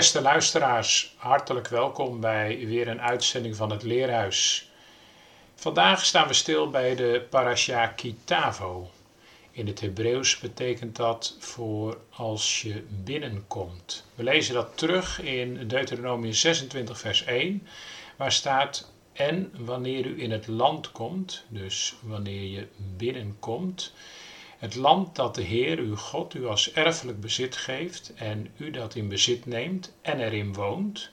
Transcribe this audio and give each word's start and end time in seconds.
Beste 0.00 0.22
luisteraars, 0.22 1.14
hartelijk 1.16 1.68
welkom 1.68 2.20
bij 2.20 2.66
weer 2.66 2.88
een 2.88 3.00
uitzending 3.00 3.56
van 3.56 3.70
het 3.70 3.82
Leerhuis. 3.82 4.70
Vandaag 5.54 6.04
staan 6.04 6.28
we 6.28 6.34
stil 6.34 6.70
bij 6.70 6.94
de 6.94 7.26
parasha 7.30 7.86
Kitavo. 7.86 8.90
In 9.50 9.66
het 9.66 9.80
Hebreeuws 9.80 10.38
betekent 10.38 10.96
dat 10.96 11.36
voor 11.38 11.98
als 12.10 12.62
je 12.62 12.84
binnenkomt. 12.88 14.04
We 14.14 14.22
lezen 14.22 14.54
dat 14.54 14.78
terug 14.78 15.20
in 15.20 15.68
Deuteronomium 15.68 16.32
26 16.32 16.98
vers 16.98 17.24
1, 17.24 17.66
waar 18.16 18.32
staat 18.32 18.92
en 19.12 19.52
wanneer 19.58 20.06
u 20.06 20.22
in 20.22 20.30
het 20.30 20.46
land 20.46 20.92
komt, 20.92 21.44
dus 21.48 21.94
wanneer 22.02 22.42
je 22.42 22.66
binnenkomt, 22.96 23.92
het 24.60 24.74
land 24.74 25.16
dat 25.16 25.34
de 25.34 25.42
Heer 25.42 25.78
uw 25.78 25.96
God 25.96 26.34
u 26.34 26.46
als 26.46 26.72
erfelijk 26.72 27.20
bezit 27.20 27.56
geeft 27.56 28.12
en 28.14 28.48
u 28.56 28.70
dat 28.70 28.94
in 28.94 29.08
bezit 29.08 29.46
neemt 29.46 29.92
en 30.02 30.20
erin 30.20 30.54
woont, 30.54 31.10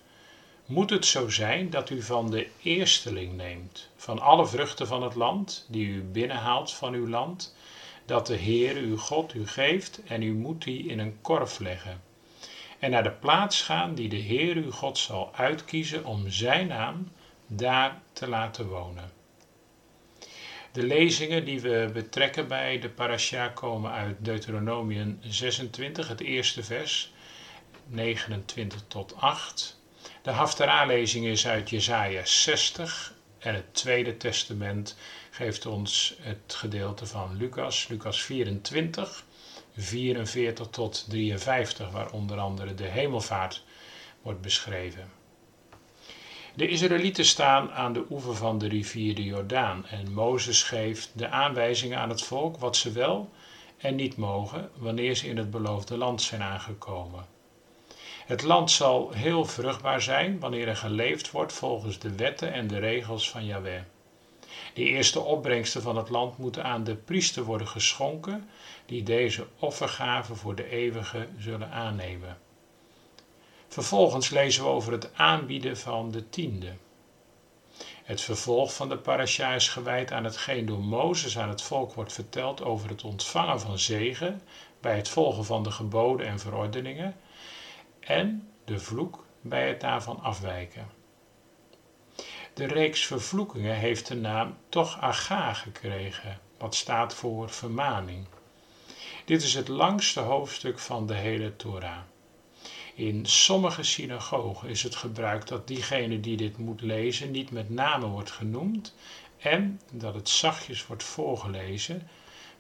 moet 0.66 0.89
het 0.89 1.05
zo 1.05 1.30
zijn 1.30 1.69
dat 1.69 1.89
u 1.89 2.02
van 2.02 2.31
de 2.31 2.47
eersteling 2.61 3.33
neemt, 3.33 3.89
van 3.95 4.19
alle 4.19 4.47
vruchten 4.47 4.88
van 4.88 5.03
het 5.03 5.16
land, 5.16 5.66
die 5.69 5.88
u 5.88 6.02
binnenhaalt 6.02 6.73
van 6.73 6.94
uw 6.94 7.07
land, 7.07 7.55
dat 8.05 8.27
de 8.27 8.35
Heer 8.35 8.75
uw 8.75 8.97
God 8.97 9.33
u 9.33 9.47
geeft 9.47 10.03
en 10.03 10.22
u 10.22 10.33
moet 10.33 10.63
die 10.63 10.88
in 10.88 11.00
een 11.00 11.22
korf 11.22 11.59
leggen. 11.59 12.02
En 12.79 12.91
naar 12.91 13.03
de 13.03 13.11
plaats 13.11 13.61
gaan 13.61 13.95
die 13.95 14.09
de 14.09 14.16
Heer 14.16 14.55
uw 14.55 14.72
God 14.72 14.97
zal 14.97 15.33
uitkiezen 15.35 16.05
om 16.05 16.29
zijn 16.29 16.67
naam 16.67 17.11
daar 17.45 18.02
te 18.13 18.27
laten 18.27 18.67
wonen. 18.67 19.16
De 20.78 20.83
lezingen 20.83 21.45
die 21.45 21.61
we 21.61 21.89
betrekken 21.94 22.47
bij 22.47 22.80
de 22.80 22.89
parasha 22.89 23.47
komen 23.47 23.92
uit 23.92 24.16
Deuteronomium 24.20 25.19
26, 25.22 26.08
het 26.08 26.22
eerste 26.22 26.64
vers, 26.64 27.11
29 27.88 28.84
tot 28.88 29.16
8. 29.16 29.80
De 30.22 30.31
Haftarah-lezing 30.31 31.25
is 31.25 31.47
uit 31.47 31.69
Jesaja 31.69 32.25
60 32.25 33.14
en 33.39 33.53
het 33.56 33.73
Tweede 33.73 34.17
Testament 34.17 34.97
geeft 35.30 35.66
ons 35.66 36.16
het 36.22 36.53
gedeelte 36.53 37.06
van 37.06 37.38
Lucas, 37.38 37.88
Lucas 37.88 38.22
24, 38.22 39.23
44 39.75 40.67
tot 40.67 41.06
53, 41.09 41.89
waar 41.91 42.12
onder 42.12 42.38
andere 42.38 42.73
de 42.73 42.88
hemelvaart 42.88 43.64
wordt 44.22 44.41
beschreven. 44.41 45.16
De 46.58 46.67
Israëlieten 46.67 47.25
staan 47.25 47.72
aan 47.72 47.94
de 47.94 48.05
oever 48.09 48.36
van 48.36 48.58
de 48.58 48.67
rivier 48.67 49.16
de 49.16 49.23
Jordaan 49.23 49.86
en 49.86 50.13
Mozes 50.13 50.63
geeft 50.63 51.11
de 51.13 51.30
aanwijzingen 51.30 51.97
aan 51.97 52.09
het 52.09 52.22
volk 52.22 52.58
wat 52.58 52.75
ze 52.75 52.91
wel 52.91 53.30
en 53.77 53.95
niet 53.95 54.17
mogen 54.17 54.69
wanneer 54.78 55.16
ze 55.16 55.28
in 55.28 55.38
het 55.38 55.52
beloofde 55.52 55.97
land 55.97 56.22
zijn 56.22 56.41
aangekomen. 56.41 57.25
Het 58.25 58.44
land 58.44 58.72
zal 58.72 59.11
heel 59.11 59.45
vruchtbaar 59.45 60.02
zijn 60.02 60.39
wanneer 60.39 60.67
er 60.67 60.75
geleefd 60.75 61.31
wordt 61.31 61.53
volgens 61.53 62.00
de 62.00 62.16
wetten 62.16 62.53
en 62.53 62.68
de 62.68 62.79
regels 62.79 63.29
van 63.29 63.45
Yahweh. 63.45 63.81
De 64.74 64.84
eerste 64.84 65.19
opbrengsten 65.19 65.81
van 65.81 65.97
het 65.97 66.09
land 66.09 66.38
moeten 66.38 66.63
aan 66.63 66.84
de 66.84 66.95
priester 66.95 67.44
worden 67.44 67.68
geschonken, 67.68 68.50
die 68.85 69.03
deze 69.03 69.47
offergaven 69.59 70.38
voor 70.38 70.56
de 70.56 70.69
eeuwige 70.69 71.28
zullen 71.38 71.72
aannemen. 71.72 72.38
Vervolgens 73.67 74.29
lezen 74.29 74.63
we 74.63 74.69
over 74.69 74.91
het 74.91 75.13
aanbieden 75.13 75.78
van 75.78 76.11
de 76.11 76.29
tiende. 76.29 76.73
Het 78.03 78.22
vervolg 78.22 78.73
van 78.73 78.89
de 78.89 78.97
parasha 78.97 79.53
is 79.53 79.69
gewijd 79.69 80.11
aan 80.11 80.23
hetgeen 80.23 80.66
door 80.66 80.83
Mozes 80.83 81.38
aan 81.38 81.50
het 81.50 81.61
volk 81.61 81.94
wordt 81.94 82.13
verteld 82.13 82.63
over 82.63 82.89
het 82.89 83.03
ontvangen 83.03 83.59
van 83.59 83.79
zegen 83.79 84.41
bij 84.81 84.95
het 84.95 85.09
volgen 85.09 85.45
van 85.45 85.63
de 85.63 85.72
geboden 85.72 86.27
en 86.27 86.39
verordeningen 86.39 87.16
en 88.00 88.50
de 88.66 88.79
vloek 88.79 89.25
bij 89.41 89.67
het 89.67 89.81
daarvan 89.81 90.19
afwijken. 90.22 90.88
De 92.53 92.66
reeks 92.66 93.06
vervloekingen 93.06 93.75
heeft 93.75 94.07
de 94.07 94.16
naam 94.16 94.57
toch 94.69 95.00
aga 95.00 95.53
gekregen, 95.53 96.39
wat 96.57 96.75
staat 96.75 97.13
voor 97.13 97.50
vermaning. 97.50 98.27
Dit 99.25 99.44
is 99.44 99.53
het 99.53 99.67
langste 99.67 100.19
hoofdstuk 100.19 100.79
van 100.79 101.07
de 101.07 101.13
hele 101.13 101.56
Torah. 101.56 101.97
In 102.97 103.25
sommige 103.25 103.84
synagogen 103.84 104.69
is 104.69 104.84
het 104.84 104.96
gebruik 104.96 105.47
dat 105.47 105.68
diegene 105.68 106.19
die 106.19 106.38
dit 106.38 106.58
moet 106.58 106.81
lezen 106.81 107.31
niet 107.31 107.52
met 107.52 107.69
name 107.69 108.06
wordt 108.06 108.31
genoemd 108.31 108.94
en 109.38 109.81
dat 109.91 110.13
het 110.13 110.30
zachtjes 110.30 110.88
wordt 110.88 111.03
voorgelezen 111.03 112.07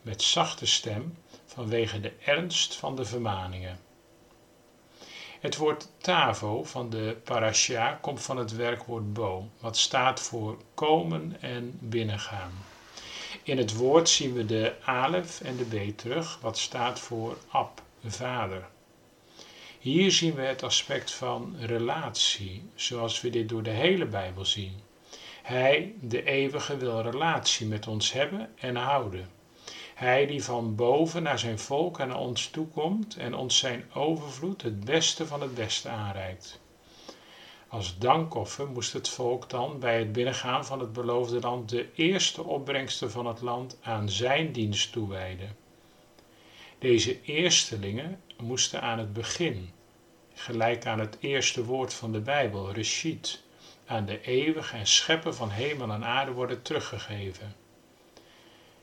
met 0.01 0.21
zachte 0.21 0.65
stem 0.65 1.17
vanwege 1.45 1.99
de 1.99 2.13
ernst 2.25 2.75
van 2.75 2.95
de 2.95 3.05
vermaningen. 3.05 3.79
Het 5.39 5.57
woord 5.57 5.87
tavo 5.97 6.63
van 6.63 6.89
de 6.89 7.17
parasha 7.23 7.91
komt 8.01 8.21
van 8.21 8.37
het 8.37 8.55
werkwoord 8.55 9.13
bo, 9.13 9.49
wat 9.59 9.77
staat 9.77 10.19
voor 10.19 10.57
komen 10.73 11.41
en 11.41 11.77
binnengaan. 11.81 12.51
In 13.43 13.57
het 13.57 13.75
woord 13.75 14.09
zien 14.09 14.33
we 14.33 14.45
de 14.45 14.75
alef 14.85 15.41
en 15.41 15.57
de 15.57 15.65
b 15.91 15.97
terug, 15.97 16.39
wat 16.41 16.57
staat 16.57 16.99
voor 16.99 17.37
ab, 17.47 17.81
vader. 18.05 18.67
Hier 19.79 20.11
zien 20.11 20.33
we 20.33 20.41
het 20.41 20.63
aspect 20.63 21.11
van 21.11 21.55
relatie, 21.59 22.69
zoals 22.75 23.21
we 23.21 23.29
dit 23.29 23.49
door 23.49 23.63
de 23.63 23.69
hele 23.69 24.05
Bijbel 24.05 24.45
zien. 24.45 24.73
Hij, 25.43 25.93
de 26.01 26.23
eeuwige, 26.23 26.77
wil 26.77 27.01
relatie 27.01 27.67
met 27.67 27.87
ons 27.87 28.11
hebben 28.11 28.49
en 28.55 28.75
houden. 28.75 29.29
Hij 29.93 30.25
die 30.25 30.43
van 30.43 30.75
boven 30.75 31.23
naar 31.23 31.39
zijn 31.39 31.59
volk 31.59 31.99
en 31.99 32.07
naar 32.07 32.19
ons 32.19 32.47
toekomt 32.47 33.17
en 33.17 33.33
ons 33.33 33.57
zijn 33.57 33.85
overvloed 33.93 34.61
het 34.61 34.85
beste 34.85 35.27
van 35.27 35.41
het 35.41 35.55
beste 35.55 35.89
aanreikt. 35.89 36.59
Als 37.67 37.97
dankoffer 37.97 38.67
moest 38.67 38.93
het 38.93 39.09
volk 39.09 39.49
dan 39.49 39.79
bij 39.79 39.99
het 39.99 40.11
binnengaan 40.11 40.65
van 40.65 40.79
het 40.79 40.93
beloofde 40.93 41.39
land 41.39 41.69
de 41.69 41.87
eerste 41.95 42.43
opbrengsten 42.43 43.11
van 43.11 43.25
het 43.25 43.41
land 43.41 43.77
aan 43.81 44.09
zijn 44.09 44.51
dienst 44.51 44.91
toewijden. 44.91 45.55
Deze 46.79 47.21
eerstelingen 47.21 48.21
moesten 48.41 48.81
aan 48.81 48.99
het 48.99 49.13
begin, 49.13 49.71
gelijk 50.33 50.85
aan 50.85 50.99
het 50.99 51.17
eerste 51.19 51.65
woord 51.65 51.93
van 51.93 52.11
de 52.11 52.19
Bijbel, 52.19 52.71
Reshit, 52.71 53.43
aan 53.85 54.05
de 54.05 54.21
eeuwige 54.21 54.77
en 54.77 54.87
schepper 54.87 55.33
van 55.33 55.49
hemel 55.49 55.91
en 55.91 56.05
aarde 56.05 56.31
worden 56.31 56.61
teruggegeven. 56.61 57.55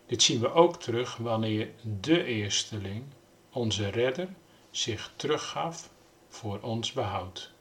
Dit 0.06 0.22
zien 0.22 0.40
we 0.40 0.52
ook 0.52 0.80
terug 0.80 1.16
wanneer 1.16 1.68
de 2.00 2.24
eersteling, 2.24 3.04
onze 3.50 3.88
redder, 3.88 4.28
zich 4.70 5.12
teruggaf 5.16 5.90
voor 6.28 6.60
ons 6.60 6.92
behoud. 6.92 7.53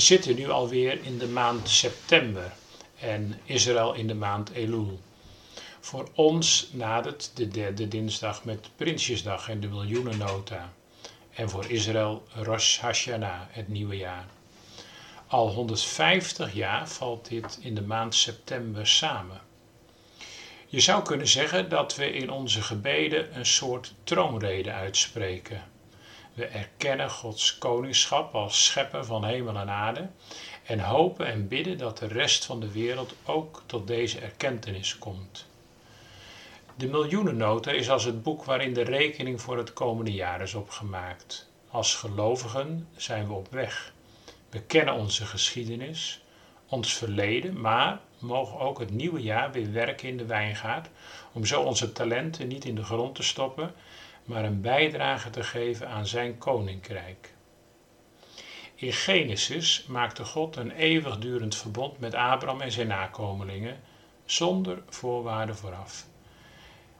Zitten 0.00 0.34
nu 0.34 0.50
alweer 0.50 1.04
in 1.04 1.18
de 1.18 1.28
maand 1.28 1.68
september 1.68 2.52
en 2.98 3.40
Israël 3.44 3.94
in 3.94 4.06
de 4.06 4.14
maand 4.14 4.50
Elul. 4.50 5.00
Voor 5.80 6.08
ons 6.14 6.68
nadert 6.72 7.30
de 7.34 7.48
derde 7.48 7.88
dinsdag 7.88 8.44
met 8.44 8.70
Prinsjesdag 8.76 9.48
en 9.48 9.60
de 9.60 9.68
miljoenennota. 9.68 10.72
En 11.34 11.50
voor 11.50 11.70
Israël 11.70 12.26
Rosh 12.34 12.78
Hashanah, 12.78 13.40
het 13.48 13.68
nieuwe 13.68 13.96
jaar. 13.96 14.26
Al 15.26 15.48
150 15.48 16.54
jaar 16.54 16.88
valt 16.88 17.28
dit 17.28 17.58
in 17.62 17.74
de 17.74 17.82
maand 17.82 18.14
september 18.14 18.86
samen. 18.86 19.40
Je 20.66 20.80
zou 20.80 21.02
kunnen 21.02 21.28
zeggen 21.28 21.68
dat 21.68 21.96
we 21.96 22.12
in 22.12 22.30
onze 22.30 22.62
gebeden 22.62 23.38
een 23.38 23.46
soort 23.46 23.94
troonrede 24.04 24.72
uitspreken. 24.72 25.69
We 26.34 26.46
erkennen 26.46 27.10
Gods 27.10 27.58
koningschap 27.58 28.34
als 28.34 28.64
schepper 28.64 29.04
van 29.04 29.24
hemel 29.24 29.56
en 29.56 29.70
aarde 29.70 30.08
en 30.64 30.80
hopen 30.80 31.26
en 31.26 31.48
bidden 31.48 31.78
dat 31.78 31.98
de 31.98 32.06
rest 32.06 32.44
van 32.44 32.60
de 32.60 32.72
wereld 32.72 33.14
ook 33.24 33.62
tot 33.66 33.86
deze 33.86 34.18
erkentenis 34.20 34.98
komt. 34.98 35.46
De 36.76 36.88
miljoenennota 36.88 37.70
is 37.70 37.90
als 37.90 38.04
het 38.04 38.22
boek 38.22 38.44
waarin 38.44 38.74
de 38.74 38.82
rekening 38.82 39.40
voor 39.40 39.56
het 39.56 39.72
komende 39.72 40.12
jaar 40.12 40.40
is 40.40 40.54
opgemaakt. 40.54 41.50
Als 41.70 41.94
gelovigen 41.94 42.88
zijn 42.96 43.26
we 43.26 43.32
op 43.32 43.48
weg. 43.50 43.92
We 44.50 44.62
kennen 44.62 44.94
onze 44.94 45.26
geschiedenis, 45.26 46.22
ons 46.68 46.94
verleden, 46.94 47.60
maar 47.60 48.00
mogen 48.18 48.58
ook 48.58 48.78
het 48.78 48.90
nieuwe 48.90 49.20
jaar 49.20 49.52
weer 49.52 49.72
werken 49.72 50.08
in 50.08 50.16
de 50.16 50.24
wijngaard, 50.24 50.88
om 51.32 51.44
zo 51.44 51.62
onze 51.62 51.92
talenten 51.92 52.48
niet 52.48 52.64
in 52.64 52.74
de 52.74 52.84
grond 52.84 53.14
te 53.14 53.22
stoppen, 53.22 53.74
maar 54.24 54.44
een 54.44 54.60
bijdrage 54.60 55.30
te 55.30 55.42
geven 55.42 55.88
aan 55.88 56.06
zijn 56.06 56.38
koninkrijk. 56.38 57.34
In 58.74 58.92
Genesis 58.92 59.84
maakte 59.88 60.24
God 60.24 60.56
een 60.56 60.70
eeuwigdurend 60.70 61.56
verbond 61.56 61.98
met 61.98 62.14
Abraham 62.14 62.60
en 62.60 62.72
zijn 62.72 62.86
nakomelingen, 62.86 63.80
zonder 64.24 64.82
voorwaarden 64.88 65.56
vooraf. 65.56 66.06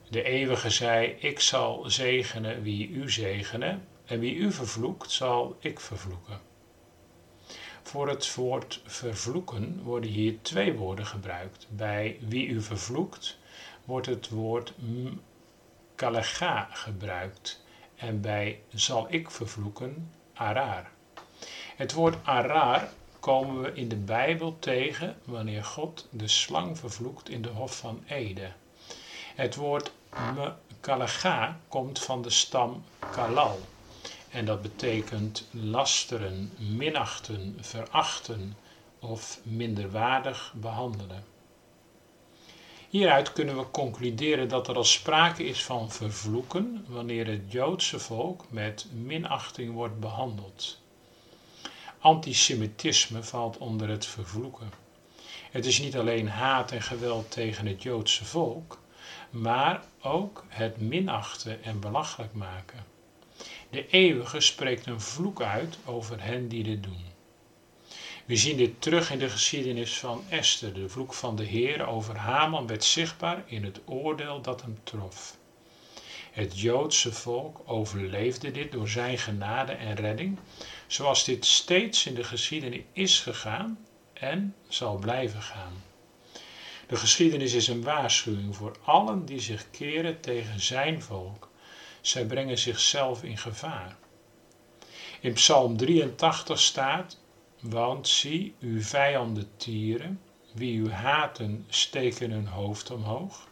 De 0.08 0.22
eeuwige 0.22 0.70
zei: 0.70 1.06
Ik 1.06 1.40
zal 1.40 1.90
zegenen 1.90 2.62
wie 2.62 2.88
u 2.88 3.10
zegenen, 3.10 3.86
en 4.04 4.20
wie 4.20 4.34
u 4.34 4.52
vervloekt, 4.52 5.10
zal 5.10 5.56
ik 5.60 5.80
vervloeken. 5.80 6.40
Voor 7.82 8.08
het 8.08 8.34
woord 8.34 8.82
vervloeken 8.84 9.82
worden 9.82 10.10
hier 10.10 10.34
twee 10.42 10.72
woorden 10.72 11.06
gebruikt. 11.06 11.66
Bij 11.70 12.18
wie 12.20 12.46
u 12.46 12.62
vervloekt 12.62 13.38
wordt 13.84 14.06
het 14.06 14.28
woord 14.28 14.74
kalega 16.00 16.68
gebruikt 16.72 17.62
en 17.96 18.20
bij 18.20 18.60
zal 18.74 19.06
ik 19.10 19.30
vervloeken 19.30 20.12
arar. 20.34 20.90
Het 21.76 21.92
woord 21.92 22.16
arar 22.22 22.88
komen 23.18 23.62
we 23.62 23.72
in 23.72 23.88
de 23.88 23.96
Bijbel 23.96 24.58
tegen 24.58 25.16
wanneer 25.24 25.64
God 25.64 26.06
de 26.10 26.28
slang 26.28 26.78
vervloekt 26.78 27.28
in 27.28 27.42
de 27.42 27.48
Hof 27.48 27.76
van 27.76 28.02
Ede. 28.06 28.52
Het 29.34 29.54
woord 29.54 29.92
kalega 30.80 31.58
komt 31.68 31.98
van 31.98 32.22
de 32.22 32.30
stam 32.30 32.84
kalal. 33.10 33.60
En 34.30 34.44
dat 34.44 34.62
betekent 34.62 35.48
lasteren, 35.50 36.52
minachten, 36.56 37.56
verachten 37.60 38.56
of 38.98 39.38
minderwaardig 39.42 40.52
behandelen. 40.56 41.24
Hieruit 42.90 43.32
kunnen 43.32 43.56
we 43.56 43.70
concluderen 43.70 44.48
dat 44.48 44.68
er 44.68 44.76
al 44.76 44.84
sprake 44.84 45.44
is 45.44 45.64
van 45.64 45.90
vervloeken 45.90 46.84
wanneer 46.88 47.26
het 47.26 47.52
Joodse 47.52 47.98
volk 47.98 48.44
met 48.48 48.86
minachting 48.92 49.72
wordt 49.72 50.00
behandeld. 50.00 50.80
Antisemitisme 51.98 53.22
valt 53.22 53.58
onder 53.58 53.88
het 53.88 54.06
vervloeken. 54.06 54.72
Het 55.50 55.66
is 55.66 55.78
niet 55.78 55.96
alleen 55.96 56.28
haat 56.28 56.72
en 56.72 56.82
geweld 56.82 57.30
tegen 57.30 57.66
het 57.66 57.82
Joodse 57.82 58.24
volk, 58.24 58.78
maar 59.30 59.84
ook 60.02 60.44
het 60.48 60.80
minachten 60.80 61.62
en 61.64 61.80
belachelijk 61.80 62.34
maken. 62.34 62.84
De 63.70 63.86
eeuwige 63.88 64.40
spreekt 64.40 64.86
een 64.86 65.00
vloek 65.00 65.42
uit 65.42 65.78
over 65.84 66.22
hen 66.22 66.48
die 66.48 66.62
dit 66.62 66.82
doen. 66.82 67.09
We 68.30 68.36
zien 68.36 68.56
dit 68.56 68.82
terug 68.82 69.10
in 69.10 69.18
de 69.18 69.28
geschiedenis 69.28 69.98
van 69.98 70.24
Esther. 70.28 70.74
De 70.74 70.88
vloek 70.88 71.14
van 71.14 71.36
de 71.36 71.44
Heer 71.44 71.86
over 71.86 72.16
Haman 72.16 72.66
werd 72.66 72.84
zichtbaar 72.84 73.42
in 73.46 73.64
het 73.64 73.80
oordeel 73.84 74.40
dat 74.40 74.62
hem 74.62 74.78
trof. 74.84 75.36
Het 76.30 76.60
Joodse 76.60 77.12
volk 77.12 77.60
overleefde 77.64 78.50
dit 78.50 78.72
door 78.72 78.88
zijn 78.88 79.18
genade 79.18 79.72
en 79.72 79.94
redding, 79.94 80.38
zoals 80.86 81.24
dit 81.24 81.44
steeds 81.44 82.06
in 82.06 82.14
de 82.14 82.24
geschiedenis 82.24 82.82
is 82.92 83.20
gegaan 83.20 83.78
en 84.12 84.54
zal 84.68 84.96
blijven 84.96 85.42
gaan. 85.42 85.82
De 86.86 86.96
geschiedenis 86.96 87.52
is 87.52 87.68
een 87.68 87.82
waarschuwing 87.82 88.56
voor 88.56 88.76
allen 88.84 89.24
die 89.24 89.40
zich 89.40 89.70
keren 89.70 90.20
tegen 90.20 90.60
zijn 90.60 91.02
volk 91.02 91.48
zij 92.00 92.24
brengen 92.26 92.58
zichzelf 92.58 93.22
in 93.22 93.38
gevaar. 93.38 93.96
In 95.20 95.32
Psalm 95.32 95.76
83 95.76 96.60
staat: 96.60 97.19
Want 97.60 98.08
zie, 98.08 98.54
uw 98.60 98.82
vijanden 98.82 99.50
tieren, 99.56 100.20
wie 100.52 100.76
u 100.78 100.90
haten, 100.90 101.64
steken 101.68 102.30
hun 102.30 102.46
hoofd 102.46 102.90
omhoog. 102.90 103.48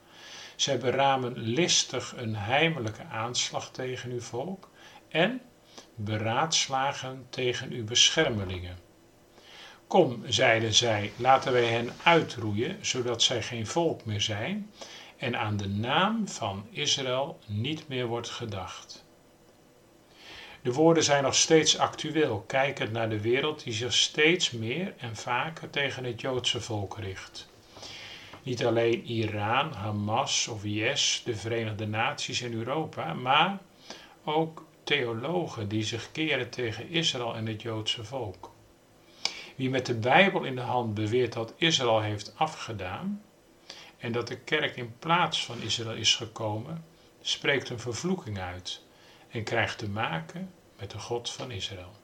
Zij 0.57 0.79
beramen 0.79 1.39
listig 1.39 2.15
een 2.17 2.37
heimelijke 2.37 3.05
aanslag 3.05 3.71
tegen 3.71 4.11
uw 4.11 4.21
volk 4.21 4.71
en 5.09 5.41
beraadslagen 5.95 7.27
tegen 7.31 7.71
uw 7.71 7.85
beschermelingen. 7.85 8.79
Kom, 9.87 10.23
zeiden 10.27 10.75
zij, 10.75 11.13
laten 11.17 11.53
wij 11.53 11.67
hen 11.67 11.91
uitroeien, 12.03 12.79
zodat 12.81 13.23
zij 13.23 13.43
geen 13.43 13.67
volk 13.67 14.05
meer 14.05 14.21
zijn 14.21 14.71
en 15.17 15.39
aan 15.39 15.57
de 15.57 15.69
naam 15.69 16.29
van 16.29 16.67
Israël 16.71 17.39
niet 17.47 17.89
meer 17.89 18.07
wordt 18.07 18.31
gedacht. 18.31 19.05
De 20.63 20.73
woorden 20.73 21.03
zijn 21.03 21.23
nog 21.23 21.35
steeds 21.35 21.79
actueel, 21.79 22.45
kijkend 22.47 22.93
naar 22.93 23.09
de 23.09 23.21
wereld 23.21 23.63
die 23.65 23.73
zich 23.73 23.93
steeds 23.93 24.51
meer 24.51 24.95
en 24.99 25.17
vaker 25.17 25.71
tegen 25.71 26.05
het 26.05 26.21
Joodse 26.21 26.61
volk 26.61 26.99
richt. 26.99 27.49
Niet 28.43 28.65
alleen 28.65 29.05
Iran, 29.05 29.73
Hamas 29.73 30.49
of 30.49 30.65
IS, 30.65 31.23
de 31.25 31.37
Verenigde 31.37 31.87
Naties 31.87 32.43
in 32.43 32.53
Europa, 32.53 33.15
maar 33.15 33.59
ook 34.25 34.67
theologen 34.85 35.69
die 35.69 35.83
zich 35.83 36.13
keren 36.13 36.51
tegen 36.51 36.91
Israël 36.91 37.35
en 37.37 37.47
het 37.47 37.63
Joodse 37.63 38.05
volk. 38.05 38.51
Wie 39.57 39.71
met 39.71 39.87
de 39.87 39.95
Bijbel 39.95 40.45
in 40.45 40.55
de 40.55 40.61
hand 40.61 40.95
beweert 40.95 41.33
dat 41.33 41.55
Israël 41.57 42.01
heeft 42.01 42.33
afgedaan, 42.37 43.23
en 43.99 44.13
dat 44.13 44.29
de 44.29 44.39
kerk 44.39 44.77
in 44.77 44.95
plaats 44.99 45.45
van 45.45 45.63
Israël 45.63 45.97
is 45.97 46.15
gekomen, 46.15 46.85
spreekt 47.21 47.69
een 47.69 47.81
vervloeking 47.81 48.39
uit 48.39 48.87
en 49.29 49.45
krijgt 49.45 49.79
te 49.79 49.89
maken 49.89 50.53
met 50.79 50.91
de 50.91 50.99
God 50.99 51.31
van 51.31 51.51
Israël. 51.51 51.98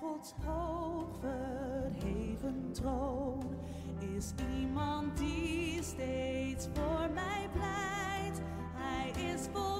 Gods 0.00 0.34
hoog 0.44 1.08
verheven 1.20 2.68
troon 2.72 3.56
is 4.16 4.32
iemand 4.60 5.16
die 5.16 5.82
steeds 5.82 6.68
voor 6.74 7.10
mij 7.14 7.48
pleit. 7.52 8.42
Hij 8.74 9.32
is 9.32 9.40
volmaakt 9.52 9.71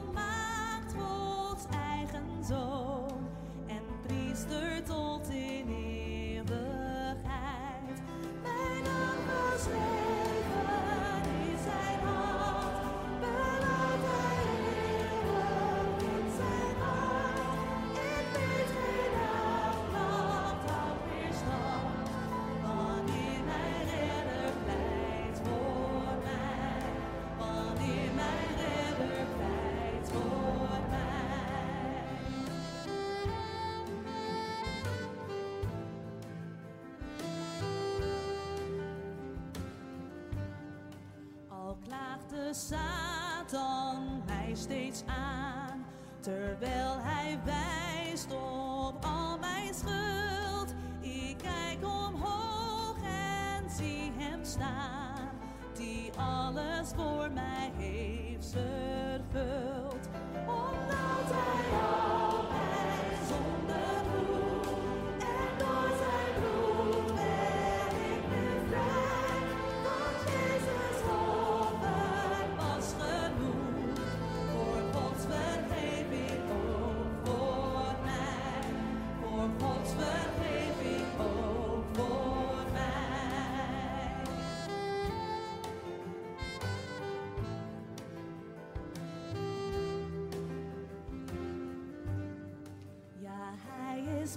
de 42.53 42.59
Satan 42.59 44.23
mij 44.27 44.55
steeds 44.55 45.03
aan, 45.07 45.85
terwijl 46.21 46.97
hij 47.01 47.39
wijst 47.45 48.33
op 48.33 49.05
al 49.05 49.39
mijn 49.39 49.75
schuld. 49.75 50.75
Ik 51.01 51.37
kijk 51.39 51.79
omhoog 51.85 52.97
en 53.03 53.71
zie 53.71 54.13
hem 54.17 54.45
staan, 54.45 55.29
die 55.75 56.11
alles 56.17 56.91
voor 56.97 57.31
mij 57.33 57.73
heeft 57.77 58.51
vervuld. 58.51 60.09
Omdat 60.47 61.29
hij 61.29 61.81
al 61.81 62.22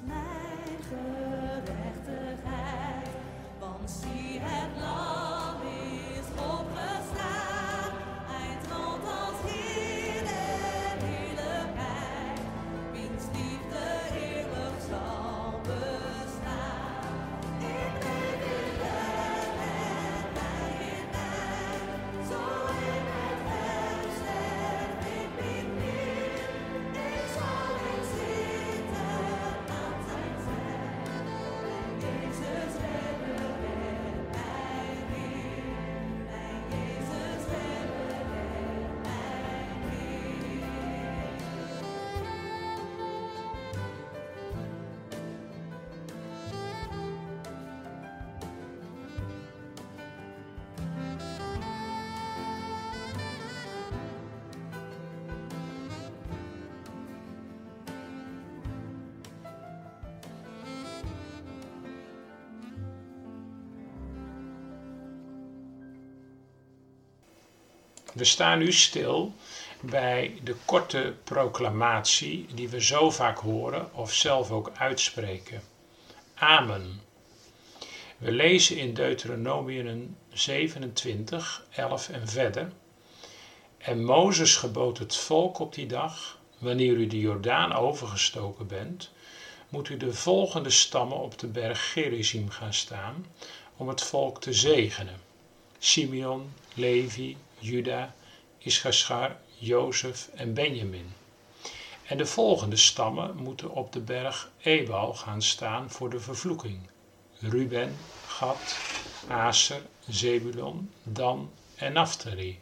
mijn 0.04 0.78
gerechtigheid. 0.90 3.10
Want 3.60 3.92
zie, 3.92 4.40
het 4.40 4.82
lam 4.82 4.95
We 68.16 68.24
staan 68.24 68.60
nu 68.60 68.72
stil 68.72 69.34
bij 69.80 70.40
de 70.44 70.56
korte 70.66 71.14
proclamatie 71.24 72.46
die 72.54 72.70
we 72.70 72.82
zo 72.82 73.12
vaak 73.12 73.38
horen 73.38 73.94
of 73.94 74.14
zelf 74.14 74.52
ook 74.52 74.72
uitspreken. 74.78 75.62
Amen. 76.36 77.02
We 78.18 78.32
lezen 78.32 78.78
in 78.78 78.94
Deuteronomium 78.94 80.18
27, 80.34 81.66
11 81.76 82.10
en 82.10 82.28
verder. 82.28 82.72
En 83.78 84.04
Mozes 84.04 84.56
gebood 84.56 84.98
het 84.98 85.16
volk 85.16 85.60
op 85.60 85.74
die 85.74 85.88
dag, 85.88 86.40
wanneer 86.58 86.94
u 86.94 87.08
de 87.08 87.20
Jordaan 87.20 87.74
overgestoken 87.74 88.68
bent, 88.68 89.12
moet 89.70 89.90
u 89.90 89.98
de 89.98 90.14
volgende 90.14 90.70
stammen 90.70 91.18
op 91.18 91.40
de 91.40 91.48
berg 91.48 91.92
Gerizim 91.92 92.50
gaan 92.50 92.74
staan 92.74 93.26
om 93.76 93.88
het 93.88 94.04
volk 94.04 94.42
te 94.42 94.54
zegenen. 94.54 95.20
Simeon, 95.80 96.54
Levi, 96.74 97.38
Juda, 97.66 98.16
Issachar, 98.58 99.38
Jozef 99.58 100.30
en 100.36 100.54
Benjamin. 100.54 101.14
En 102.08 102.18
de 102.18 102.26
volgende 102.26 102.76
stammen 102.76 103.36
moeten 103.36 103.72
op 103.72 103.94
de 103.94 104.00
berg 104.00 104.50
Ebal 104.62 105.14
gaan 105.14 105.42
staan 105.42 105.90
voor 105.90 106.10
de 106.10 106.20
vervloeking. 106.20 106.80
Ruben, 107.40 107.96
Gad, 108.28 108.78
Aser, 109.28 109.82
Zebulon, 110.08 110.92
Dan 111.04 111.52
en 111.76 111.94
Naphtali. 111.94 112.60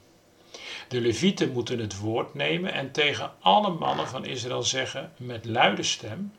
De 0.88 1.01
levieten 1.01 1.51
moeten 1.51 1.79
het 1.79 1.98
woord 1.98 2.33
nemen 2.33 2.74
en 2.74 2.91
tegen 2.91 3.31
alle 3.39 3.72
mannen 3.72 4.07
van 4.07 4.25
Israël 4.25 4.63
zeggen 4.63 5.13
met 5.17 5.45
luide 5.45 5.83
stem: 5.83 6.33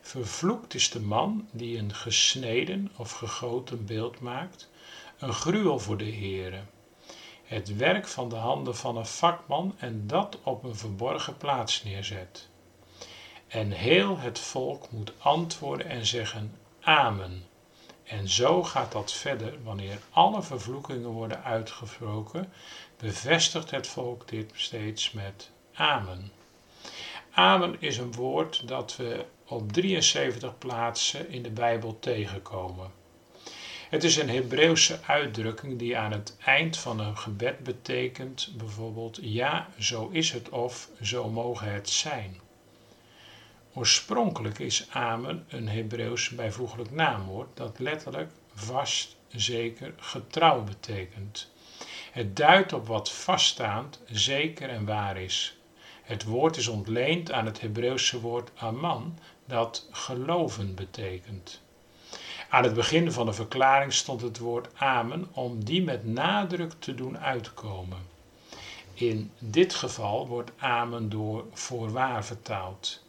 Vervloekt 0.00 0.74
is 0.74 0.90
de 0.90 1.00
man 1.00 1.48
die 1.50 1.78
een 1.78 1.94
gesneden 1.94 2.92
of 2.96 3.12
gegoten 3.12 3.86
beeld 3.86 4.20
maakt, 4.20 4.68
een 5.18 5.32
gruwel 5.32 5.78
voor 5.78 5.96
de 5.96 6.12
Heere. 6.12 6.60
Het 7.52 7.76
werk 7.76 8.08
van 8.08 8.28
de 8.28 8.36
handen 8.36 8.76
van 8.76 8.96
een 8.96 9.06
vakman 9.06 9.74
en 9.78 10.06
dat 10.06 10.38
op 10.42 10.64
een 10.64 10.76
verborgen 10.76 11.36
plaats 11.36 11.82
neerzet. 11.82 12.48
En 13.48 13.70
heel 13.70 14.18
het 14.18 14.38
volk 14.38 14.90
moet 14.90 15.12
antwoorden 15.18 15.86
en 15.86 16.06
zeggen: 16.06 16.58
Amen. 16.80 17.46
En 18.04 18.28
zo 18.28 18.62
gaat 18.62 18.92
dat 18.92 19.12
verder 19.12 19.62
wanneer 19.64 19.98
alle 20.10 20.42
vervloekingen 20.42 21.08
worden 21.08 21.44
uitgesproken, 21.44 22.52
bevestigt 22.96 23.70
het 23.70 23.86
volk 23.86 24.28
dit 24.28 24.52
steeds 24.54 25.10
met 25.10 25.50
Amen. 25.74 26.32
Amen 27.32 27.76
is 27.80 27.98
een 27.98 28.12
woord 28.12 28.68
dat 28.68 28.96
we 28.96 29.24
op 29.46 29.72
73 29.72 30.58
plaatsen 30.58 31.28
in 31.28 31.42
de 31.42 31.50
Bijbel 31.50 31.98
tegenkomen. 31.98 33.01
Het 33.92 34.04
is 34.04 34.16
een 34.16 34.28
Hebreeuwse 34.28 34.98
uitdrukking 35.06 35.78
die 35.78 35.96
aan 35.96 36.12
het 36.12 36.36
eind 36.44 36.76
van 36.76 37.00
een 37.00 37.16
gebed 37.16 37.58
betekent 37.58 38.52
bijvoorbeeld 38.56 39.18
ja, 39.20 39.68
zo 39.78 40.08
is 40.08 40.32
het 40.32 40.48
of 40.48 40.88
zo 41.02 41.28
mogen 41.28 41.72
het 41.72 41.88
zijn. 41.88 42.40
Oorspronkelijk 43.74 44.58
is 44.58 44.86
amen 44.90 45.44
een 45.48 45.68
Hebreeuws 45.68 46.28
bijvoeglijk 46.28 46.90
naamwoord 46.90 47.56
dat 47.56 47.78
letterlijk 47.78 48.30
vast, 48.54 49.16
zeker, 49.28 49.94
getrouw 49.96 50.62
betekent. 50.62 51.50
Het 52.12 52.36
duidt 52.36 52.72
op 52.72 52.86
wat 52.86 53.12
vaststaand, 53.12 54.00
zeker 54.06 54.68
en 54.68 54.84
waar 54.84 55.16
is. 55.16 55.56
Het 56.02 56.24
woord 56.24 56.56
is 56.56 56.68
ontleend 56.68 57.32
aan 57.32 57.46
het 57.46 57.60
Hebreeuwse 57.60 58.20
woord 58.20 58.50
aman, 58.54 59.18
dat 59.46 59.88
geloven 59.90 60.74
betekent. 60.74 61.60
Aan 62.52 62.64
het 62.64 62.74
begin 62.74 63.12
van 63.12 63.26
de 63.26 63.32
verklaring 63.32 63.92
stond 63.92 64.20
het 64.20 64.38
woord 64.38 64.68
amen 64.74 65.28
om 65.32 65.64
die 65.64 65.82
met 65.82 66.06
nadruk 66.06 66.72
te 66.78 66.94
doen 66.94 67.18
uitkomen. 67.18 67.98
In 68.94 69.30
dit 69.38 69.74
geval 69.74 70.26
wordt 70.26 70.50
amen 70.58 71.08
door 71.08 71.44
voorwaar 71.52 72.24
vertaald. 72.24 73.02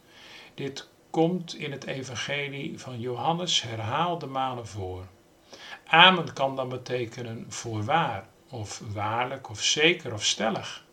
Dit 0.54 0.88
komt 1.10 1.54
in 1.54 1.72
het 1.72 1.86
evangelie 1.86 2.78
van 2.78 3.00
Johannes 3.00 3.62
herhaalde 3.62 4.26
malen 4.26 4.66
voor. 4.66 5.06
Amen 5.86 6.32
kan 6.32 6.56
dan 6.56 6.68
betekenen 6.68 7.46
voorwaar 7.48 8.26
of 8.48 8.82
waarlijk 8.92 9.50
of 9.50 9.62
zeker 9.62 10.12
of 10.12 10.24
stellig. 10.24 10.84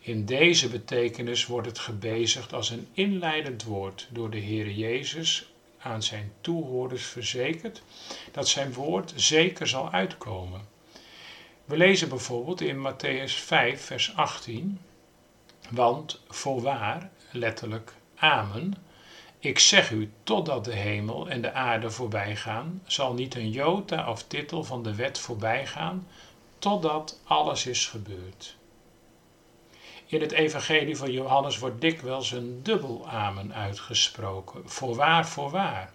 In 0.00 0.24
deze 0.24 0.68
betekenis 0.68 1.46
wordt 1.46 1.66
het 1.66 1.78
gebezigd 1.78 2.52
als 2.52 2.70
een 2.70 2.88
inleidend 2.92 3.64
woord 3.64 4.08
door 4.10 4.30
de 4.30 4.38
Heer 4.38 4.70
Jezus 4.70 5.51
aan 5.82 6.02
zijn 6.02 6.32
toehoorders 6.40 7.04
verzekerd 7.04 7.82
dat 8.32 8.48
zijn 8.48 8.72
woord 8.72 9.12
zeker 9.16 9.66
zal 9.66 9.90
uitkomen. 9.90 10.60
We 11.64 11.76
lezen 11.76 12.08
bijvoorbeeld 12.08 12.60
in 12.60 12.86
Matthäus 12.88 13.32
5, 13.32 13.84
vers 13.84 14.16
18: 14.16 14.80
Want 15.70 16.20
voorwaar, 16.28 17.10
letterlijk 17.30 17.92
amen, 18.16 18.74
ik 19.38 19.58
zeg 19.58 19.90
u, 19.90 20.12
totdat 20.22 20.64
de 20.64 20.74
hemel 20.74 21.28
en 21.28 21.42
de 21.42 21.52
aarde 21.52 21.90
voorbij 21.90 22.36
gaan, 22.36 22.82
zal 22.86 23.14
niet 23.14 23.34
een 23.34 23.50
jota 23.50 24.10
of 24.10 24.22
titel 24.22 24.64
van 24.64 24.82
de 24.82 24.94
wet 24.94 25.18
voorbij 25.18 25.66
gaan, 25.66 26.06
totdat 26.58 27.20
alles 27.24 27.66
is 27.66 27.86
gebeurd. 27.86 28.56
In 30.12 30.20
het 30.20 30.32
evangelie 30.32 30.96
van 30.96 31.12
Johannes 31.12 31.58
wordt 31.58 31.80
dikwijls 31.80 32.32
een 32.32 32.62
dubbel 32.62 33.08
amen 33.08 33.54
uitgesproken. 33.54 34.62
Voorwaar, 34.64 35.26
voorwaar. 35.28 35.92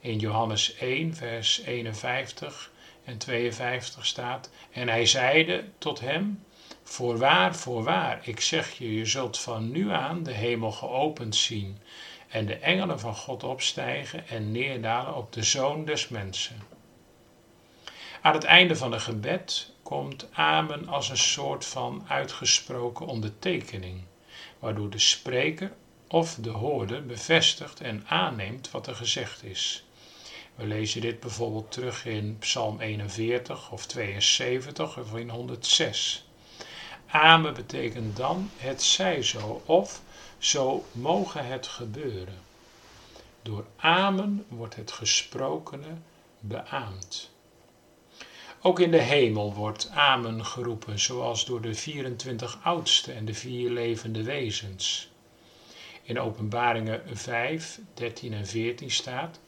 In 0.00 0.18
Johannes 0.18 0.74
1, 0.74 1.14
vers 1.14 1.60
51 1.60 2.70
en 3.04 3.18
52 3.18 4.06
staat: 4.06 4.50
En 4.72 4.88
hij 4.88 5.06
zeide 5.06 5.64
tot 5.78 6.00
hem: 6.00 6.44
Voorwaar, 6.82 7.54
voorwaar, 7.54 8.20
ik 8.22 8.40
zeg 8.40 8.70
je, 8.78 8.94
je 8.94 9.06
zult 9.06 9.38
van 9.38 9.70
nu 9.70 9.90
aan 9.90 10.22
de 10.22 10.32
hemel 10.32 10.72
geopend 10.72 11.36
zien 11.36 11.78
en 12.28 12.46
de 12.46 12.56
engelen 12.56 13.00
van 13.00 13.14
God 13.14 13.44
opstijgen 13.44 14.28
en 14.28 14.52
neerdalen 14.52 15.16
op 15.16 15.32
de 15.32 15.42
zoon 15.42 15.84
des 15.84 16.08
mensen. 16.08 16.73
Aan 18.24 18.34
het 18.34 18.44
einde 18.44 18.76
van 18.76 18.92
een 18.92 19.00
gebed 19.00 19.70
komt 19.82 20.26
amen 20.32 20.88
als 20.88 21.08
een 21.08 21.16
soort 21.16 21.64
van 21.64 22.04
uitgesproken 22.08 23.06
ondertekening, 23.06 24.02
waardoor 24.58 24.90
de 24.90 24.98
spreker 24.98 25.72
of 26.08 26.34
de 26.34 26.50
hoorder 26.50 27.06
bevestigt 27.06 27.80
en 27.80 28.04
aanneemt 28.06 28.70
wat 28.70 28.86
er 28.86 28.94
gezegd 28.94 29.42
is. 29.42 29.84
We 30.54 30.66
lezen 30.66 31.00
dit 31.00 31.20
bijvoorbeeld 31.20 31.72
terug 31.72 32.06
in 32.06 32.36
Psalm 32.38 32.80
41 32.80 33.70
of 33.70 33.86
72 33.86 34.98
of 34.98 35.16
in 35.16 35.30
106. 35.30 36.28
Amen 37.06 37.54
betekent 37.54 38.16
dan 38.16 38.50
het 38.56 38.82
zij 38.82 39.22
zo 39.22 39.62
of 39.66 40.02
zo 40.38 40.84
mogen 40.92 41.46
het 41.46 41.66
gebeuren. 41.66 42.38
Door 43.42 43.66
amen 43.76 44.44
wordt 44.48 44.76
het 44.76 44.92
gesprokene 44.92 45.96
beaamd. 46.40 47.32
Ook 48.66 48.80
in 48.80 48.90
de 48.90 49.00
hemel 49.00 49.54
wordt 49.54 49.90
amen 49.90 50.44
geroepen, 50.44 50.98
zoals 50.98 51.44
door 51.44 51.60
de 51.60 51.74
24 51.74 52.58
oudste 52.62 53.12
en 53.12 53.24
de 53.24 53.34
vier 53.34 53.70
levende 53.70 54.22
wezens. 54.22 55.10
In 56.02 56.20
Openbaringen 56.20 57.02
5, 57.12 57.80
13 57.94 58.32
en 58.32 58.46
14 58.46 58.90
staat: 58.90 59.40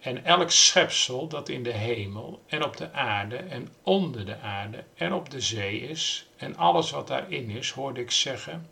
En 0.00 0.24
elk 0.24 0.50
schepsel 0.50 1.28
dat 1.28 1.48
in 1.48 1.62
de 1.62 1.72
hemel 1.72 2.42
en 2.46 2.64
op 2.64 2.76
de 2.76 2.92
aarde 2.92 3.36
en 3.36 3.68
onder 3.82 4.26
de 4.26 4.38
aarde 4.38 4.84
en 4.94 5.12
op 5.12 5.30
de 5.30 5.40
zee 5.40 5.80
is, 5.80 6.26
en 6.36 6.56
alles 6.56 6.90
wat 6.90 7.06
daarin 7.08 7.50
is, 7.50 7.70
hoorde 7.70 8.00
ik 8.00 8.10
zeggen: 8.10 8.68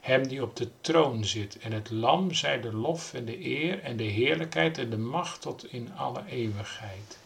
Hem 0.00 0.28
die 0.28 0.42
op 0.42 0.56
de 0.56 0.68
troon 0.80 1.24
zit 1.24 1.58
en 1.58 1.72
het 1.72 1.90
Lam 1.90 2.34
zij 2.34 2.60
de 2.60 2.72
lof 2.72 3.14
en 3.14 3.24
de 3.24 3.44
eer 3.44 3.82
en 3.82 3.96
de 3.96 4.04
heerlijkheid 4.04 4.78
en 4.78 4.90
de 4.90 4.98
macht 4.98 5.40
tot 5.40 5.72
in 5.72 5.92
alle 5.96 6.22
eeuwigheid. 6.28 7.18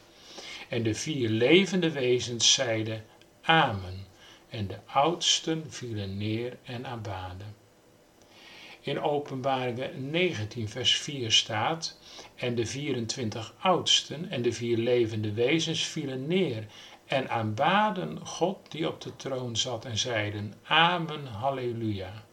En 0.75 0.83
de 0.83 0.95
vier 0.95 1.29
levende 1.29 1.91
wezens 1.91 2.53
zeiden 2.53 3.05
Amen. 3.43 4.07
En 4.49 4.67
de 4.67 4.77
oudsten 4.87 5.65
vielen 5.69 6.17
neer 6.17 6.59
en 6.65 6.87
aanbaden. 6.87 7.55
In 8.81 9.01
Openbaringen 9.01 10.11
19, 10.11 10.69
vers 10.69 10.97
4 10.97 11.33
staat: 11.33 11.99
En 12.35 12.55
de 12.55 12.67
24 12.67 13.55
oudsten 13.59 14.31
en 14.31 14.43
de 14.43 14.53
vier 14.53 14.77
levende 14.79 15.33
wezens 15.33 15.85
vielen 15.85 16.27
neer 16.27 16.67
en 17.07 17.31
aanbaden 17.31 18.27
God 18.27 18.59
die 18.69 18.89
op 18.89 19.01
de 19.01 19.17
troon 19.17 19.57
zat 19.57 19.85
en 19.85 19.99
zeiden: 19.99 20.55
Amen, 20.63 21.27
Halleluja. 21.27 22.25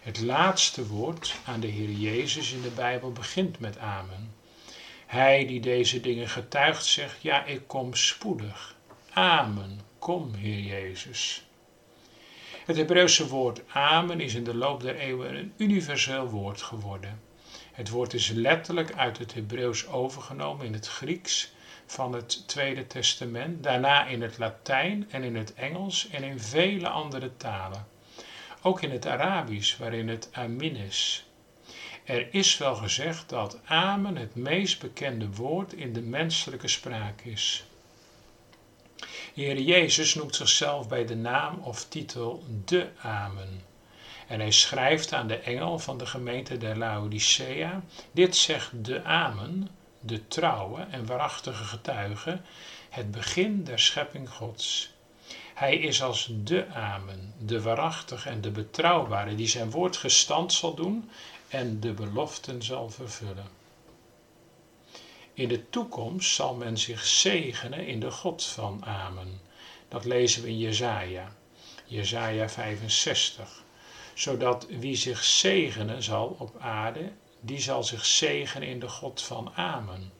Het 0.00 0.20
laatste 0.20 0.86
woord 0.86 1.34
aan 1.44 1.60
de 1.60 1.66
Heer 1.66 1.90
Jezus 1.90 2.52
in 2.52 2.62
de 2.62 2.70
Bijbel 2.70 3.12
begint 3.12 3.58
met 3.58 3.78
Amen. 3.78 4.40
Hij 5.12 5.46
die 5.46 5.60
deze 5.60 6.00
dingen 6.00 6.28
getuigt 6.28 6.84
zegt, 6.84 7.22
ja, 7.22 7.44
ik 7.44 7.62
kom 7.66 7.94
spoedig. 7.94 8.76
Amen. 9.12 9.80
Kom, 9.98 10.34
Heer 10.34 10.58
Jezus. 10.58 11.46
Het 12.64 12.76
Hebreeuwse 12.76 13.28
woord 13.28 13.62
amen 13.68 14.20
is 14.20 14.34
in 14.34 14.44
de 14.44 14.54
loop 14.54 14.80
der 14.80 14.96
eeuwen 14.96 15.34
een 15.34 15.52
universeel 15.56 16.28
woord 16.28 16.62
geworden. 16.62 17.20
Het 17.72 17.88
woord 17.88 18.14
is 18.14 18.28
letterlijk 18.28 18.94
uit 18.94 19.18
het 19.18 19.34
Hebreeuws 19.34 19.86
overgenomen 19.86 20.66
in 20.66 20.72
het 20.72 20.88
Grieks 20.88 21.52
van 21.86 22.12
het 22.12 22.48
Tweede 22.48 22.86
Testament, 22.86 23.62
daarna 23.62 24.06
in 24.06 24.22
het 24.22 24.38
Latijn 24.38 25.06
en 25.10 25.22
in 25.22 25.36
het 25.36 25.54
Engels 25.54 26.08
en 26.08 26.22
in 26.22 26.40
vele 26.40 26.88
andere 26.88 27.36
talen. 27.36 27.86
Ook 28.62 28.82
in 28.82 28.90
het 28.90 29.06
Arabisch, 29.06 29.76
waarin 29.76 30.08
het 30.08 30.28
amin 30.32 30.76
is. 30.76 31.26
Er 32.04 32.34
is 32.34 32.58
wel 32.58 32.74
gezegd 32.74 33.28
dat 33.28 33.58
amen 33.64 34.16
het 34.16 34.34
meest 34.34 34.80
bekende 34.80 35.30
woord 35.30 35.72
in 35.72 35.92
de 35.92 36.00
menselijke 36.00 36.68
spraak 36.68 37.20
is. 37.20 37.64
Heer 39.34 39.60
Jezus 39.60 40.14
noemt 40.14 40.36
zichzelf 40.36 40.88
bij 40.88 41.04
de 41.06 41.16
naam 41.16 41.58
of 41.58 41.84
titel 41.84 42.44
de 42.64 42.88
Amen. 43.00 43.62
En 44.26 44.40
hij 44.40 44.50
schrijft 44.50 45.12
aan 45.12 45.26
de 45.26 45.38
engel 45.38 45.78
van 45.78 45.98
de 45.98 46.06
gemeente 46.06 46.56
der 46.56 46.78
Laodicea: 46.78 47.82
Dit 48.12 48.36
zegt 48.36 48.84
de 48.84 49.04
Amen, 49.04 49.68
de 50.00 50.28
trouwe 50.28 50.86
en 50.90 51.06
waarachtige 51.06 51.64
getuige, 51.64 52.40
het 52.88 53.10
begin 53.10 53.64
der 53.64 53.78
schepping 53.78 54.30
Gods. 54.30 54.90
Hij 55.54 55.76
is 55.76 56.02
als 56.02 56.28
de 56.30 56.66
Amen, 56.68 57.34
de 57.38 57.62
waarachtige 57.62 58.28
en 58.28 58.40
de 58.40 58.50
betrouwbare, 58.50 59.34
die 59.34 59.48
zijn 59.48 59.70
woord 59.70 59.96
gestand 59.96 60.52
zal 60.52 60.74
doen 60.74 61.10
en 61.52 61.80
de 61.80 61.92
beloften 61.92 62.62
zal 62.62 62.90
vervullen. 62.90 63.48
In 65.34 65.48
de 65.48 65.68
toekomst 65.70 66.34
zal 66.34 66.54
men 66.54 66.78
zich 66.78 67.04
zegenen 67.04 67.86
in 67.86 68.00
de 68.00 68.10
God 68.10 68.44
van 68.44 68.84
Amen. 68.84 69.40
Dat 69.88 70.04
lezen 70.04 70.42
we 70.42 70.48
in 70.48 70.58
Jesaja, 70.58 71.36
Jesaja 71.86 72.48
65. 72.48 73.62
Zodat 74.14 74.66
wie 74.68 74.96
zich 74.96 75.24
zegenen 75.24 76.02
zal 76.02 76.36
op 76.38 76.56
aarde, 76.58 77.12
die 77.40 77.60
zal 77.60 77.84
zich 77.84 78.06
zegenen 78.06 78.68
in 78.68 78.80
de 78.80 78.88
God 78.88 79.22
van 79.22 79.52
Amen. 79.54 80.12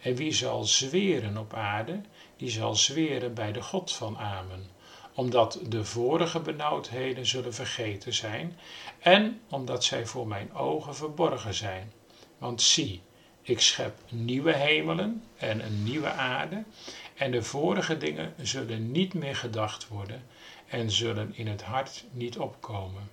En 0.00 0.14
wie 0.14 0.32
zal 0.32 0.64
zweren 0.64 1.36
op 1.36 1.54
aarde, 1.54 2.00
die 2.36 2.50
zal 2.50 2.74
zweren 2.74 3.34
bij 3.34 3.52
de 3.52 3.62
God 3.62 3.92
van 3.92 4.18
Amen 4.18 4.73
omdat 5.14 5.60
de 5.68 5.84
vorige 5.84 6.40
benauwdheden 6.40 7.26
zullen 7.26 7.54
vergeten 7.54 8.14
zijn 8.14 8.58
en 8.98 9.40
omdat 9.48 9.84
zij 9.84 10.06
voor 10.06 10.26
mijn 10.26 10.54
ogen 10.54 10.94
verborgen 10.94 11.54
zijn. 11.54 11.92
Want 12.38 12.62
zie, 12.62 13.02
ik 13.42 13.60
schep 13.60 13.98
nieuwe 14.10 14.52
hemelen 14.52 15.22
en 15.36 15.64
een 15.64 15.82
nieuwe 15.84 16.10
aarde, 16.10 16.64
en 17.14 17.30
de 17.30 17.42
vorige 17.42 17.96
dingen 17.96 18.34
zullen 18.42 18.90
niet 18.90 19.14
meer 19.14 19.36
gedacht 19.36 19.88
worden 19.88 20.22
en 20.66 20.90
zullen 20.90 21.36
in 21.36 21.46
het 21.46 21.62
hart 21.62 22.04
niet 22.10 22.38
opkomen. 22.38 23.10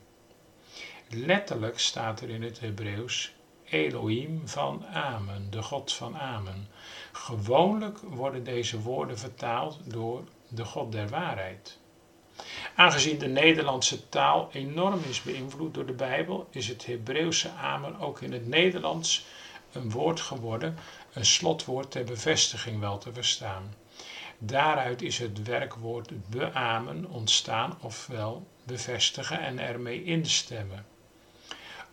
Letterlijk 1.09 1.79
staat 1.79 2.21
er 2.21 2.29
in 2.29 2.43
het 2.43 2.59
Hebreeuws 2.59 3.33
Elohim 3.65 4.41
van 4.47 4.85
Amen, 4.85 5.47
de 5.49 5.61
God 5.61 5.93
van 5.93 6.17
Amen. 6.17 6.67
Gewoonlijk 7.11 7.97
worden 7.97 8.43
deze 8.43 8.81
woorden 8.81 9.17
vertaald 9.17 9.79
door 9.83 10.23
de 10.47 10.65
God 10.65 10.91
der 10.91 11.09
waarheid. 11.09 11.79
Aangezien 12.75 13.17
de 13.17 13.27
Nederlandse 13.27 14.09
taal 14.09 14.49
enorm 14.51 15.01
is 15.09 15.21
beïnvloed 15.21 15.73
door 15.73 15.85
de 15.85 15.93
Bijbel, 15.93 16.47
is 16.51 16.67
het 16.67 16.85
Hebreeuwse 16.85 17.49
amen 17.49 17.99
ook 17.99 18.21
in 18.21 18.31
het 18.31 18.47
Nederlands 18.47 19.25
een 19.71 19.91
woord 19.91 20.19
geworden, 20.19 20.77
een 21.13 21.25
slotwoord 21.25 21.91
ter 21.91 22.03
bevestiging 22.03 22.79
wel 22.79 22.97
te 22.97 23.13
verstaan. 23.13 23.73
Daaruit 24.37 25.01
is 25.01 25.17
het 25.17 25.43
werkwoord 25.43 26.29
beamen 26.29 27.05
ontstaan, 27.09 27.77
ofwel 27.81 28.47
bevestigen 28.63 29.39
en 29.39 29.59
ermee 29.59 30.03
instemmen. 30.03 30.85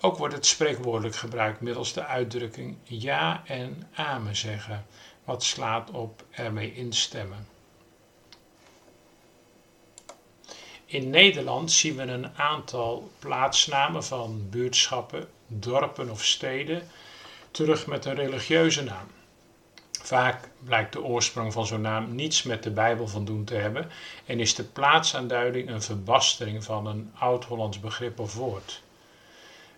Ook 0.00 0.16
wordt 0.16 0.34
het 0.34 0.46
spreekwoordelijk 0.46 1.16
gebruikt 1.16 1.60
middels 1.60 1.92
de 1.92 2.04
uitdrukking 2.04 2.76
ja 2.82 3.42
en 3.46 3.90
amen 3.94 4.36
zeggen, 4.36 4.86
wat 5.24 5.42
slaat 5.42 5.90
op 5.90 6.24
ermee 6.30 6.74
instemmen. 6.74 7.46
In 10.90 11.10
Nederland 11.10 11.72
zien 11.72 11.96
we 11.96 12.02
een 12.02 12.36
aantal 12.36 13.10
plaatsnamen 13.18 14.04
van 14.04 14.46
buurtschappen, 14.50 15.28
dorpen 15.46 16.10
of 16.10 16.24
steden 16.24 16.82
terug 17.50 17.86
met 17.86 18.04
een 18.04 18.14
religieuze 18.14 18.82
naam. 18.82 19.06
Vaak 20.02 20.48
blijkt 20.64 20.92
de 20.92 21.02
oorsprong 21.02 21.52
van 21.52 21.66
zo'n 21.66 21.80
naam 21.80 22.14
niets 22.14 22.42
met 22.42 22.62
de 22.62 22.70
Bijbel 22.70 23.08
van 23.08 23.24
doen 23.24 23.44
te 23.44 23.54
hebben 23.54 23.90
en 24.26 24.40
is 24.40 24.54
de 24.54 24.64
plaatsaanduiding 24.64 25.68
een 25.68 25.82
verbastering 25.82 26.64
van 26.64 26.86
een 26.86 27.12
oud-Hollands 27.18 27.80
begrip 27.80 28.18
of 28.18 28.34
woord. 28.34 28.82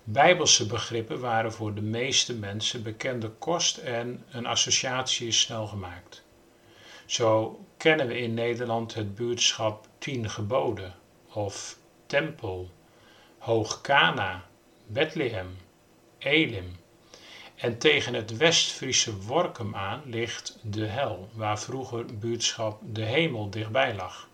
Bijbelse 0.04 0.66
begrippen 0.66 1.20
waren 1.20 1.52
voor 1.52 1.74
de 1.74 1.82
meeste 1.82 2.34
mensen 2.34 2.82
bekende 2.82 3.28
kost 3.28 3.76
en 3.76 4.24
een 4.30 4.46
associatie 4.46 5.26
is 5.26 5.40
snel 5.40 5.66
gemaakt. 5.66 6.22
Zo 7.06 7.60
kennen 7.76 8.06
we 8.06 8.18
in 8.18 8.34
Nederland 8.34 8.94
het 8.94 9.14
buurtschap 9.14 9.86
Tien 9.98 10.30
Geboden 10.30 10.98
of 11.32 11.78
Tempel, 12.06 12.70
Hoogkana, 13.38 14.44
Bethlehem, 14.86 15.56
Elim. 16.18 16.78
En 17.56 17.78
tegen 17.78 18.14
het 18.14 18.36
West-Friese 18.36 19.16
Workum 19.16 19.74
aan 19.74 20.02
ligt 20.04 20.58
de 20.62 20.86
hel, 20.86 21.28
waar 21.32 21.60
vroeger 21.60 22.18
buurtschap 22.18 22.80
de 22.82 23.04
hemel 23.04 23.50
dichtbij 23.50 23.94
lag. 23.94 24.28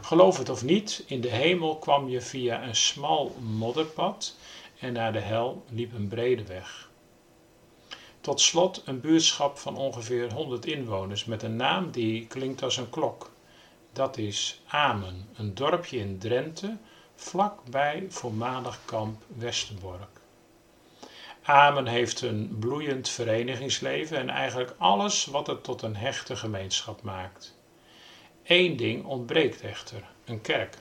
Geloof 0.00 0.38
het 0.38 0.48
of 0.48 0.64
niet, 0.64 1.04
in 1.06 1.20
de 1.20 1.28
hemel 1.28 1.76
kwam 1.76 2.08
je 2.08 2.20
via 2.20 2.62
een 2.62 2.76
smal 2.76 3.36
modderpad 3.40 4.36
en 4.78 4.92
naar 4.92 5.12
de 5.12 5.20
hel 5.20 5.64
liep 5.68 5.92
een 5.92 6.08
brede 6.08 6.44
weg. 6.44 6.90
Tot 8.20 8.40
slot 8.40 8.82
een 8.84 9.00
buurtschap 9.00 9.58
van 9.58 9.76
ongeveer 9.76 10.32
100 10.32 10.66
inwoners 10.66 11.24
met 11.24 11.42
een 11.42 11.56
naam 11.56 11.90
die 11.90 12.26
klinkt 12.26 12.62
als 12.62 12.76
een 12.76 12.90
klok. 12.90 13.30
Dat 13.94 14.16
is 14.16 14.60
Amen, 14.66 15.28
een 15.36 15.54
dorpje 15.54 15.98
in 15.98 16.18
Drenthe, 16.18 16.76
vlakbij 17.14 18.06
voormalig 18.08 18.80
kamp 18.84 19.22
Westerbork. 19.36 20.20
Amen 21.42 21.86
heeft 21.86 22.20
een 22.20 22.56
bloeiend 22.58 23.08
verenigingsleven 23.08 24.16
en 24.16 24.28
eigenlijk 24.28 24.74
alles 24.78 25.24
wat 25.24 25.46
het 25.46 25.64
tot 25.64 25.82
een 25.82 25.96
hechte 25.96 26.36
gemeenschap 26.36 27.02
maakt. 27.02 27.58
Eén 28.44 28.76
ding 28.76 29.04
ontbreekt 29.04 29.60
echter: 29.60 30.02
een 30.24 30.40
kerk. 30.40 30.74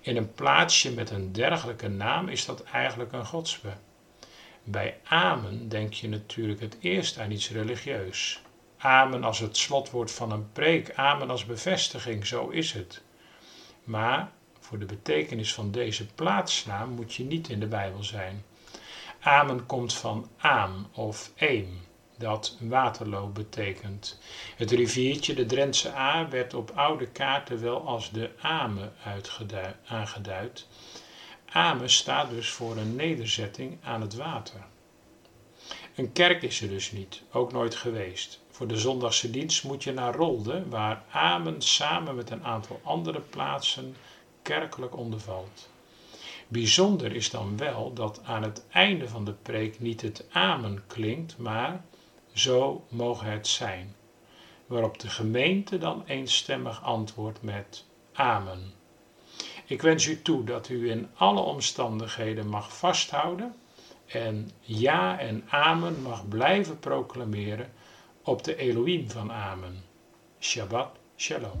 In 0.00 0.16
een 0.16 0.32
plaatsje 0.32 0.92
met 0.92 1.10
een 1.10 1.32
dergelijke 1.32 1.88
naam 1.88 2.28
is 2.28 2.44
dat 2.44 2.62
eigenlijk 2.62 3.12
een 3.12 3.26
godsbe. 3.26 3.72
Bij 4.64 4.98
Amen 5.04 5.68
denk 5.68 5.92
je 5.92 6.08
natuurlijk 6.08 6.60
het 6.60 6.76
eerst 6.80 7.18
aan 7.18 7.30
iets 7.30 7.50
religieus. 7.50 8.40
Amen 8.82 9.24
als 9.24 9.38
het 9.38 9.56
slotwoord 9.56 10.12
van 10.12 10.32
een 10.32 10.52
preek, 10.52 10.94
amen 10.94 11.30
als 11.30 11.44
bevestiging, 11.44 12.26
zo 12.26 12.48
is 12.48 12.72
het. 12.72 13.02
Maar 13.84 14.32
voor 14.60 14.78
de 14.78 14.86
betekenis 14.86 15.54
van 15.54 15.70
deze 15.70 16.06
plaatsnaam 16.06 16.90
moet 16.90 17.14
je 17.14 17.24
niet 17.24 17.48
in 17.48 17.60
de 17.60 17.66
Bijbel 17.66 18.04
zijn. 18.04 18.44
Amen 19.20 19.66
komt 19.66 19.94
van 19.94 20.28
aam 20.38 20.86
of 20.92 21.32
eem, 21.36 21.80
dat 22.16 22.56
Waterloo 22.60 23.26
betekent. 23.26 24.20
Het 24.56 24.70
riviertje, 24.70 25.34
de 25.34 25.46
Drentse 25.46 25.94
A, 25.94 26.28
werd 26.28 26.54
op 26.54 26.70
oude 26.74 27.06
kaarten 27.06 27.60
wel 27.60 27.86
als 27.86 28.10
de 28.10 28.30
Ame 28.40 28.90
aangeduid. 29.86 30.66
Ame 31.52 31.88
staat 31.88 32.30
dus 32.30 32.50
voor 32.50 32.76
een 32.76 32.96
nederzetting 32.96 33.78
aan 33.82 34.00
het 34.00 34.14
water. 34.14 34.60
Een 35.94 36.12
kerk 36.12 36.42
is 36.42 36.60
er 36.60 36.68
dus 36.68 36.92
niet, 36.92 37.22
ook 37.32 37.52
nooit 37.52 37.74
geweest. 37.74 38.40
Voor 38.60 38.68
de 38.68 38.78
zondagse 38.78 39.30
dienst 39.30 39.64
moet 39.64 39.84
je 39.84 39.92
naar 39.92 40.14
Rolde, 40.14 40.68
waar 40.68 41.02
Amen 41.10 41.62
samen 41.62 42.14
met 42.14 42.30
een 42.30 42.44
aantal 42.44 42.80
andere 42.84 43.20
plaatsen 43.20 43.96
kerkelijk 44.42 44.96
ondervalt. 44.96 45.70
Bijzonder 46.48 47.12
is 47.12 47.30
dan 47.30 47.56
wel 47.56 47.92
dat 47.92 48.20
aan 48.24 48.42
het 48.42 48.64
einde 48.70 49.08
van 49.08 49.24
de 49.24 49.32
preek 49.32 49.80
niet 49.80 50.00
het 50.00 50.26
amen 50.30 50.82
klinkt, 50.86 51.38
maar 51.38 51.84
zo 52.32 52.84
mogen 52.88 53.30
het 53.30 53.46
zijn. 53.46 53.94
Waarop 54.66 54.98
de 54.98 55.08
gemeente 55.08 55.78
dan 55.78 56.02
eenstemmig 56.06 56.82
antwoordt 56.82 57.42
met 57.42 57.84
amen. 58.12 58.72
Ik 59.64 59.82
wens 59.82 60.06
u 60.06 60.22
toe 60.22 60.44
dat 60.44 60.68
u 60.68 60.90
in 60.90 61.08
alle 61.14 61.40
omstandigheden 61.40 62.48
mag 62.48 62.76
vasthouden 62.76 63.54
en 64.06 64.50
ja 64.60 65.18
en 65.18 65.44
amen 65.48 66.02
mag 66.02 66.28
blijven 66.28 66.78
proclameren 66.78 67.70
op 68.30 68.44
de 68.44 68.56
Elohim 68.56 69.10
van 69.10 69.32
amen. 69.32 69.82
Shabbat 70.40 70.90
shalom. 71.16 71.60